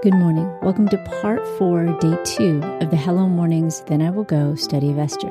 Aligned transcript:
Good 0.00 0.14
morning. 0.14 0.48
Welcome 0.62 0.88
to 0.90 0.98
part 1.20 1.44
four, 1.58 1.84
day 1.98 2.16
two 2.22 2.60
of 2.80 2.92
the 2.92 2.96
Hello 2.96 3.26
Mornings, 3.26 3.80
Then 3.88 4.00
I 4.00 4.10
Will 4.10 4.22
Go 4.22 4.54
study 4.54 4.92
of 4.92 4.98
Esther. 4.98 5.28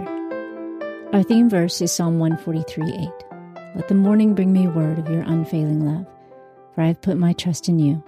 Our 1.14 1.24
theme 1.24 1.50
verse 1.50 1.80
is 1.80 1.94
Psalm 1.94 2.20
143 2.20 2.92
8. 2.92 3.10
Let 3.76 3.88
the 3.88 3.96
morning 3.96 4.36
bring 4.36 4.52
me 4.52 4.68
word 4.68 5.00
of 5.00 5.10
your 5.10 5.22
unfailing 5.22 5.86
love, 5.86 6.06
for 6.76 6.82
I 6.82 6.88
have 6.88 7.02
put 7.02 7.16
my 7.16 7.32
trust 7.32 7.70
in 7.70 7.80
you. 7.80 8.04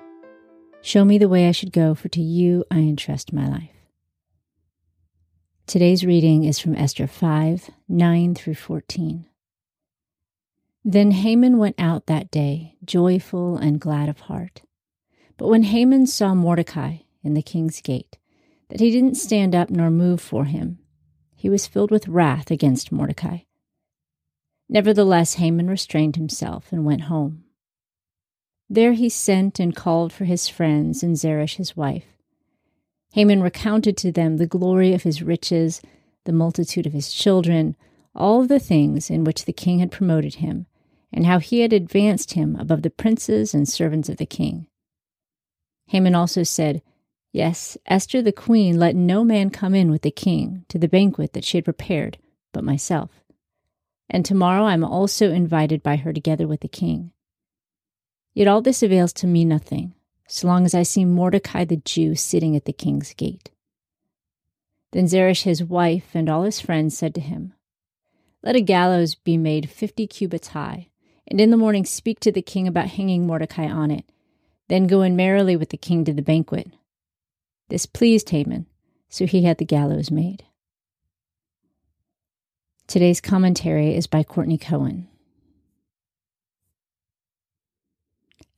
Show 0.82 1.06
me 1.06 1.18
the 1.18 1.30
way 1.30 1.48
I 1.48 1.54
should 1.54 1.72
go, 1.72 1.96
for 1.96 2.10
to 2.10 2.22
you 2.22 2.66
I 2.70 2.80
entrust 2.80 3.32
my 3.32 3.48
life. 3.48 3.70
Today's 5.66 6.06
reading 6.06 6.44
is 6.44 6.60
from 6.60 6.76
Esther 6.76 7.08
5 7.08 7.70
9 7.88 8.36
through 8.36 8.56
14. 8.56 9.26
Then 10.84 11.12
Haman 11.12 11.58
went 11.58 11.76
out 11.80 12.08
that 12.08 12.30
day, 12.30 12.76
joyful 12.84 13.56
and 13.56 13.80
glad 13.80 14.10
of 14.10 14.20
heart. 14.20 14.64
But 15.40 15.48
when 15.48 15.64
Haman 15.64 16.06
saw 16.08 16.36
Mordecai 16.36 16.98
in 17.24 17.34
the 17.34 17.42
king's 17.42 17.80
gate, 17.80 18.18
that 18.68 18.82
he 18.82 18.92
didn't 18.92 19.16
stand 19.16 19.56
up 19.56 19.70
nor 19.70 19.90
move 19.90 20.20
for 20.20 20.44
him, 20.44 20.80
he 21.34 21.50
was 21.50 21.66
filled 21.66 21.92
with 21.92 22.10
wrath 22.10 22.52
against 22.52 22.92
Mordecai. 22.92 23.40
Nevertheless, 24.68 25.36
Haman 25.36 25.70
restrained 25.70 26.18
himself 26.18 26.74
and 26.74 26.84
went 26.84 27.04
home. 27.04 27.46
There 28.70 28.92
he 28.92 29.08
sent 29.08 29.62
and 29.62 29.74
called 29.74 30.12
for 30.12 30.26
his 30.26 30.50
friends 30.50 31.04
and 31.04 31.18
Zeresh 31.18 31.56
his 31.56 31.76
wife. 31.78 32.18
Haman 33.14 33.42
recounted 33.42 33.96
to 33.96 34.12
them 34.12 34.38
the 34.38 34.46
glory 34.46 34.94
of 34.94 35.04
his 35.04 35.24
riches, 35.24 35.82
the 36.26 36.34
multitude 36.34 36.86
of 36.86 36.92
his 36.92 37.14
children, 37.14 37.78
all 38.14 38.46
the 38.46 38.60
things 38.60 39.10
in 39.10 39.24
which 39.24 39.46
the 39.46 39.54
king 39.54 39.80
had 39.80 39.90
promoted 39.90 40.36
him, 40.36 40.66
and 41.14 41.26
how 41.26 41.40
he 41.40 41.62
had 41.62 41.72
advanced 41.72 42.34
him 42.34 42.58
above 42.58 42.82
the 42.82 42.90
princes 42.90 43.54
and 43.54 43.70
servants 43.70 44.10
of 44.10 44.18
the 44.18 44.26
king. 44.26 44.68
Haman 45.90 46.14
also 46.14 46.44
said, 46.44 46.84
Yes, 47.32 47.76
Esther 47.88 48.22
the 48.22 48.32
queen 48.32 48.78
let 48.78 48.96
no 48.96 49.24
man 49.24 49.50
come 49.50 49.74
in 49.74 49.90
with 49.90 50.04
the 50.04 50.12
king 50.12 50.64
to 50.70 50.78
the 50.78 50.88
banquet 50.88 51.34
that 51.34 51.44
she 51.44 51.58
had 51.58 51.66
prepared 51.66 52.20
but 52.54 52.64
myself. 52.64 53.24
And 54.08 54.24
tomorrow 54.24 54.66
I 54.66 54.74
am 54.74 54.84
also 54.84 55.32
invited 55.32 55.82
by 55.82 55.96
her 55.96 56.14
together 56.14 56.48
with 56.48 56.62
the 56.62 56.68
king. 56.68 57.12
Yet 58.36 58.48
all 58.48 58.62
this 58.62 58.84
avails 58.84 59.14
to 59.14 59.28
me 59.28 59.46
nothing, 59.46 59.96
so 60.28 60.48
long 60.48 60.64
as 60.64 60.76
I 60.76 60.84
see 60.84 61.06
Mordecai 61.06 61.66
the 61.66 61.78
Jew 61.78 62.14
sitting 62.14 62.56
at 62.56 62.66
the 62.66 62.74
king's 62.74 63.14
gate. 63.16 63.50
Then 64.92 65.08
Zeresh 65.08 65.42
his 65.42 65.64
wife 65.64 66.12
and 66.14 66.30
all 66.30 66.44
his 66.44 66.60
friends 66.60 66.96
said 66.96 67.16
to 67.16 67.22
him, 67.22 67.54
Let 68.44 68.56
a 68.56 68.62
gallows 68.62 69.16
be 69.16 69.38
made 69.38 69.72
fifty 69.72 70.06
cubits 70.06 70.50
high, 70.50 70.90
and 71.28 71.42
in 71.42 71.50
the 71.50 71.58
morning 71.58 71.84
speak 71.84 72.20
to 72.20 72.32
the 72.32 72.44
king 72.44 72.68
about 72.68 72.90
hanging 72.90 73.26
Mordecai 73.26 73.68
on 73.68 73.90
it 73.90 74.06
then 74.70 74.88
go 74.88 75.02
in 75.02 75.16
merrily 75.16 75.56
with 75.56 75.70
the 75.70 75.78
king 75.78 76.06
to 76.06 76.14
the 76.14 76.22
banquet. 76.22 76.72
This 77.70 77.86
pleased 77.86 78.30
Haman, 78.30 78.66
so 79.10 79.26
he 79.26 79.44
had 79.44 79.58
the 79.58 79.66
gallows 79.66 80.10
made. 80.10 80.44
Today's 82.88 83.22
commentary 83.22 83.96
is 83.96 84.08
by 84.08 84.24
Courtney 84.24 84.58
Cohen. 84.58 85.08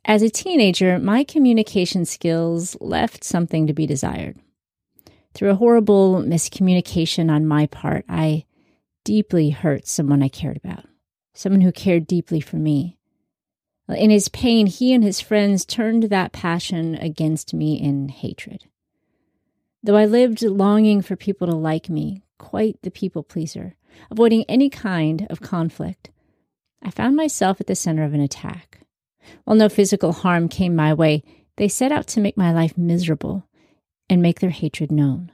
As 0.06 0.22
a 0.22 0.30
teenager, 0.30 0.98
my 1.00 1.24
communication 1.24 2.06
skills 2.06 2.76
left 2.80 3.24
something 3.24 3.68
to 3.68 3.74
be 3.74 3.86
desired. 3.86 4.38
Through 5.34 5.52
a 5.52 5.56
horrible 5.56 6.22
miscommunication 6.22 7.30
on 7.32 7.48
my 7.48 7.68
part, 7.68 8.06
I 8.10 8.46
deeply 9.04 9.52
hurt 9.52 9.88
someone 9.88 10.24
I 10.24 10.28
cared 10.28 10.58
about, 10.58 10.86
someone 11.34 11.62
who 11.62 11.72
cared 11.72 12.08
deeply 12.08 12.40
for 12.40 12.58
me. 12.58 12.98
In 13.90 14.10
his 14.10 14.30
pain, 14.30 14.68
he 14.68 14.94
and 14.94 15.04
his 15.04 15.20
friends 15.20 15.66
turned 15.66 16.04
that 16.04 16.32
passion 16.32 16.96
against 16.96 17.54
me 17.54 17.74
in 17.74 18.10
hatred. 18.10 18.66
Though 19.84 19.98
I 19.98 20.06
lived 20.06 20.44
longing 20.44 21.02
for 21.02 21.16
people 21.16 21.48
to 21.48 21.56
like 21.56 21.90
me, 21.90 22.24
quite 22.38 22.82
the 22.84 22.92
people 22.92 23.24
pleaser, 23.24 23.76
avoiding 24.10 24.46
any 24.48 24.70
kind 24.70 25.28
of 25.30 25.42
conflict, 25.42 26.12
I 26.82 26.92
found 26.92 27.16
myself 27.16 27.60
at 27.60 27.68
the 27.68 27.76
center 27.76 28.04
of 28.04 28.14
an 28.14 28.22
attack. 28.22 28.80
While 29.44 29.58
no 29.58 29.70
physical 29.70 30.14
harm 30.14 30.48
came 30.48 30.76
my 30.76 30.94
way, 30.94 31.24
they 31.58 31.68
set 31.68 31.92
out 31.92 32.08
to 32.08 32.22
make 32.22 32.38
my 32.38 32.52
life 32.52 32.78
miserable 32.78 33.48
and 34.10 34.22
make 34.22 34.40
their 34.40 34.50
hatred 34.50 34.92
known. 34.92 35.32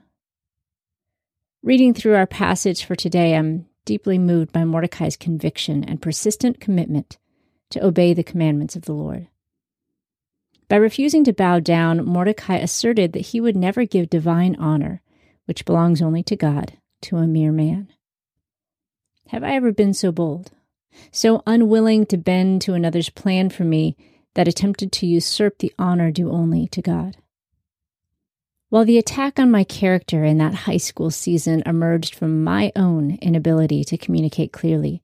Reading 1.64 1.94
through 1.94 2.16
our 2.16 2.28
passage 2.28 2.86
for 2.86 2.96
today, 2.96 3.36
I'm 3.36 3.66
deeply 3.86 4.18
moved 4.18 4.52
by 4.52 4.64
Mordecai's 4.64 5.18
conviction 5.18 5.84
and 5.84 6.02
persistent 6.02 6.60
commitment 6.60 7.18
to 7.72 7.86
obey 7.86 8.14
the 8.14 8.24
commandments 8.24 8.76
of 8.76 8.84
the 8.84 8.94
Lord. 8.94 9.28
By 10.70 10.76
refusing 10.76 11.24
to 11.24 11.34
bow 11.34 11.60
down, 11.60 12.06
Mordecai 12.06 12.58
asserted 12.58 13.14
that 13.14 13.28
he 13.28 13.40
would 13.40 13.56
never 13.56 13.86
give 13.86 14.10
divine 14.10 14.56
honor, 14.58 15.02
which 15.46 15.66
belongs 15.66 16.02
only 16.02 16.24
to 16.24 16.36
God, 16.36 16.74
to 17.04 17.18
a 17.18 17.28
mere 17.28 17.52
man. 17.52 17.88
Have 19.30 19.44
I 19.44 19.56
ever 19.56 19.72
been 19.72 19.94
so 19.94 20.12
bold, 20.12 20.52
so 21.12 21.42
unwilling 21.48 22.06
to 22.08 22.18
bend 22.18 22.62
to 22.64 22.74
another's 22.74 23.10
plan 23.10 23.50
for 23.50 23.64
me 23.64 23.96
that 24.36 24.48
attempted 24.48 24.92
to 24.94 25.08
usurp 25.08 25.60
the 25.60 25.74
honor 25.80 26.12
due 26.12 26.32
only 26.32 26.68
to 26.68 26.82
God? 26.82 27.18
While 28.70 28.84
the 28.84 28.98
attack 28.98 29.40
on 29.40 29.50
my 29.50 29.64
character 29.64 30.26
in 30.26 30.38
that 30.40 30.54
high 30.54 30.78
school 30.78 31.10
season 31.10 31.64
emerged 31.66 32.14
from 32.14 32.44
my 32.44 32.74
own 32.76 33.18
inability 33.22 33.86
to 33.86 33.98
communicate 33.98 34.52
clearly, 34.52 35.02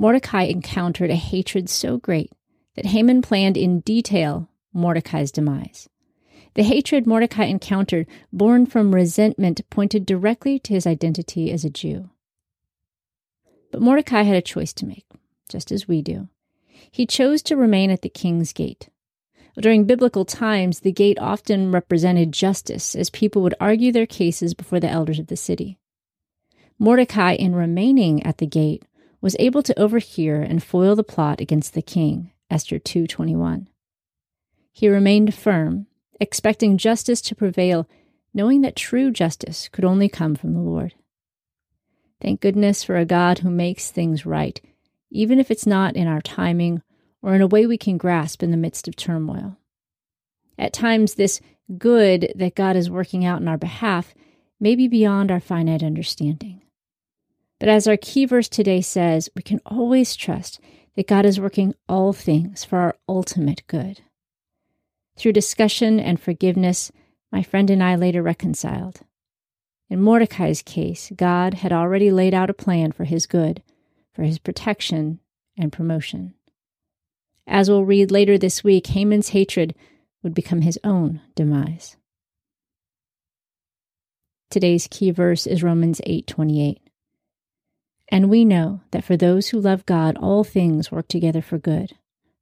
Mordecai 0.00 0.44
encountered 0.44 1.10
a 1.10 1.14
hatred 1.14 1.68
so 1.68 1.98
great 1.98 2.32
that 2.74 2.86
Haman 2.86 3.20
planned 3.20 3.58
in 3.58 3.80
detail 3.80 4.48
Mordecai's 4.72 5.30
demise. 5.30 5.90
The 6.54 6.62
hatred 6.62 7.06
Mordecai 7.06 7.44
encountered, 7.44 8.06
born 8.32 8.64
from 8.64 8.94
resentment, 8.94 9.60
pointed 9.68 10.06
directly 10.06 10.58
to 10.60 10.72
his 10.72 10.86
identity 10.86 11.52
as 11.52 11.66
a 11.66 11.70
Jew. 11.70 12.08
But 13.70 13.82
Mordecai 13.82 14.22
had 14.22 14.36
a 14.36 14.40
choice 14.40 14.72
to 14.72 14.86
make, 14.86 15.04
just 15.50 15.70
as 15.70 15.86
we 15.86 16.00
do. 16.00 16.30
He 16.90 17.04
chose 17.04 17.42
to 17.42 17.54
remain 17.54 17.90
at 17.90 18.00
the 18.00 18.08
king's 18.08 18.54
gate. 18.54 18.88
During 19.58 19.84
biblical 19.84 20.24
times, 20.24 20.80
the 20.80 20.92
gate 20.92 21.18
often 21.20 21.72
represented 21.72 22.32
justice, 22.32 22.94
as 22.96 23.10
people 23.10 23.42
would 23.42 23.54
argue 23.60 23.92
their 23.92 24.06
cases 24.06 24.54
before 24.54 24.80
the 24.80 24.88
elders 24.88 25.18
of 25.18 25.26
the 25.26 25.36
city. 25.36 25.78
Mordecai, 26.78 27.34
in 27.34 27.54
remaining 27.54 28.22
at 28.22 28.38
the 28.38 28.46
gate, 28.46 28.82
was 29.20 29.36
able 29.38 29.62
to 29.62 29.78
overhear 29.78 30.40
and 30.40 30.62
foil 30.62 30.96
the 30.96 31.04
plot 31.04 31.40
against 31.40 31.74
the 31.74 31.82
king, 31.82 32.30
Esther 32.50 32.78
2:21. 32.78 33.68
He 34.72 34.88
remained 34.88 35.34
firm, 35.34 35.86
expecting 36.20 36.78
justice 36.78 37.20
to 37.22 37.34
prevail, 37.34 37.88
knowing 38.32 38.60
that 38.62 38.76
true 38.76 39.10
justice 39.10 39.68
could 39.68 39.84
only 39.84 40.08
come 40.08 40.34
from 40.34 40.54
the 40.54 40.60
Lord. 40.60 40.94
Thank 42.20 42.40
goodness 42.40 42.84
for 42.84 42.96
a 42.96 43.04
God 43.04 43.38
who 43.38 43.50
makes 43.50 43.90
things 43.90 44.26
right, 44.26 44.60
even 45.10 45.38
if 45.38 45.50
it's 45.50 45.66
not 45.66 45.96
in 45.96 46.06
our 46.06 46.20
timing 46.20 46.82
or 47.22 47.34
in 47.34 47.40
a 47.40 47.46
way 47.46 47.66
we 47.66 47.76
can 47.76 47.98
grasp 47.98 48.42
in 48.42 48.50
the 48.50 48.56
midst 48.56 48.88
of 48.88 48.96
turmoil. 48.96 49.56
At 50.58 50.72
times, 50.72 51.14
this 51.14 51.40
good 51.78 52.32
that 52.34 52.54
God 52.54 52.76
is 52.76 52.90
working 52.90 53.24
out 53.24 53.40
in 53.40 53.48
our 53.48 53.56
behalf 53.56 54.14
may 54.58 54.74
be 54.74 54.88
beyond 54.88 55.30
our 55.30 55.40
finite 55.40 55.82
understanding. 55.82 56.62
But 57.60 57.68
as 57.68 57.86
our 57.86 57.98
key 57.98 58.24
verse 58.24 58.48
today 58.48 58.80
says, 58.80 59.28
we 59.36 59.42
can 59.42 59.60
always 59.66 60.16
trust 60.16 60.58
that 60.96 61.06
God 61.06 61.26
is 61.26 61.38
working 61.38 61.74
all 61.88 62.12
things 62.12 62.64
for 62.64 62.78
our 62.78 62.96
ultimate 63.08 63.62
good. 63.68 64.00
Through 65.16 65.34
discussion 65.34 66.00
and 66.00 66.18
forgiveness, 66.18 66.90
my 67.30 67.42
friend 67.42 67.70
and 67.70 67.82
I 67.82 67.94
later 67.94 68.22
reconciled. 68.22 69.02
In 69.90 70.00
Mordecai's 70.00 70.62
case, 70.62 71.12
God 71.14 71.54
had 71.54 71.72
already 71.72 72.10
laid 72.10 72.32
out 72.32 72.48
a 72.48 72.54
plan 72.54 72.92
for 72.92 73.04
his 73.04 73.26
good, 73.26 73.62
for 74.14 74.22
his 74.22 74.38
protection 74.38 75.20
and 75.58 75.72
promotion. 75.72 76.34
As 77.46 77.68
we'll 77.68 77.84
read 77.84 78.10
later 78.10 78.38
this 78.38 78.64
week, 78.64 78.86
Haman's 78.86 79.30
hatred 79.30 79.74
would 80.22 80.34
become 80.34 80.62
his 80.62 80.78
own 80.82 81.20
demise. 81.34 81.96
Today's 84.48 84.88
key 84.90 85.10
verse 85.10 85.46
is 85.46 85.62
Romans 85.62 86.00
8:28. 86.06 86.78
And 88.10 88.28
we 88.28 88.44
know 88.44 88.80
that 88.90 89.04
for 89.04 89.16
those 89.16 89.48
who 89.48 89.60
love 89.60 89.86
God, 89.86 90.16
all 90.16 90.42
things 90.42 90.90
work 90.90 91.06
together 91.06 91.40
for 91.40 91.58
good, 91.58 91.92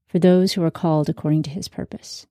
for 0.07 0.19
those 0.19 0.55
who 0.55 0.63
are 0.63 0.71
called 0.71 1.09
according 1.09 1.43
to 1.45 1.51
his 1.51 1.69
purpose. 1.69 2.27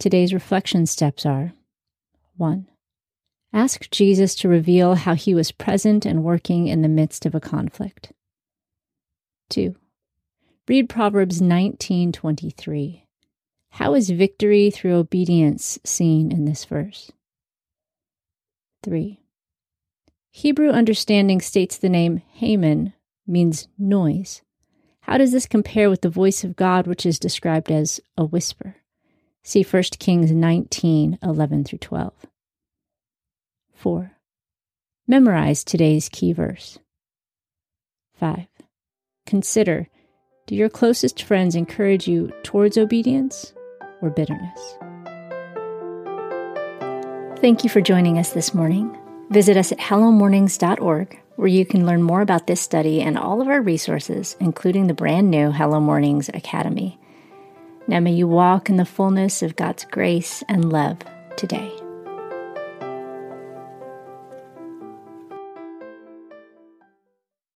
Today's 0.00 0.34
reflection 0.34 0.86
steps 0.86 1.24
are 1.24 1.52
1. 2.36 2.66
Ask 3.52 3.88
Jesus 3.90 4.34
to 4.36 4.48
reveal 4.48 4.96
how 4.96 5.14
he 5.14 5.32
was 5.32 5.52
present 5.52 6.04
and 6.04 6.24
working 6.24 6.66
in 6.66 6.82
the 6.82 6.88
midst 6.88 7.24
of 7.24 7.36
a 7.36 7.40
conflict. 7.40 8.12
2. 9.50 9.76
Read 10.66 10.88
Proverbs 10.88 11.40
19:23. 11.40 13.04
How 13.70 13.94
is 13.94 14.10
victory 14.10 14.70
through 14.70 14.94
obedience 14.94 15.78
seen 15.84 16.32
in 16.32 16.46
this 16.46 16.64
verse? 16.64 17.12
3. 18.82 19.23
Hebrew 20.36 20.70
understanding 20.70 21.40
states 21.40 21.76
the 21.76 21.88
name 21.88 22.20
Haman 22.32 22.92
means 23.24 23.68
noise. 23.78 24.42
How 25.02 25.16
does 25.16 25.30
this 25.30 25.46
compare 25.46 25.88
with 25.88 26.00
the 26.00 26.08
voice 26.08 26.42
of 26.42 26.56
God, 26.56 26.88
which 26.88 27.06
is 27.06 27.20
described 27.20 27.70
as 27.70 28.00
a 28.18 28.24
whisper? 28.24 28.74
See 29.44 29.62
1 29.62 29.82
Kings 30.00 30.32
19 30.32 31.20
11 31.22 31.64
through 31.64 31.78
12. 31.78 32.12
4. 33.74 34.10
Memorize 35.06 35.62
today's 35.62 36.08
key 36.08 36.32
verse. 36.32 36.80
5. 38.18 38.48
Consider 39.26 39.86
do 40.48 40.56
your 40.56 40.68
closest 40.68 41.22
friends 41.22 41.54
encourage 41.54 42.08
you 42.08 42.32
towards 42.42 42.76
obedience 42.76 43.54
or 44.02 44.10
bitterness? 44.10 44.78
Thank 47.40 47.62
you 47.62 47.70
for 47.70 47.80
joining 47.80 48.18
us 48.18 48.32
this 48.32 48.52
morning. 48.52 48.98
Visit 49.34 49.56
us 49.56 49.72
at 49.72 49.78
hellomornings.org, 49.78 51.18
where 51.34 51.48
you 51.48 51.66
can 51.66 51.84
learn 51.84 52.04
more 52.04 52.20
about 52.20 52.46
this 52.46 52.60
study 52.60 53.02
and 53.02 53.18
all 53.18 53.42
of 53.42 53.48
our 53.48 53.60
resources, 53.60 54.36
including 54.38 54.86
the 54.86 54.94
brand 54.94 55.28
new 55.28 55.50
Hello 55.50 55.80
Mornings 55.80 56.28
Academy. 56.28 57.00
Now 57.88 57.98
may 57.98 58.12
you 58.12 58.28
walk 58.28 58.70
in 58.70 58.76
the 58.76 58.84
fullness 58.84 59.42
of 59.42 59.56
God's 59.56 59.86
grace 59.86 60.44
and 60.48 60.70
love 60.70 60.98
today. 61.36 61.83